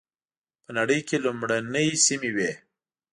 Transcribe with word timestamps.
په 0.63 0.69
نړۍ 0.77 0.99
کې 1.07 1.17
لومړنۍ 1.25 1.89
سیمې 2.05 2.31
وې. 2.35 2.51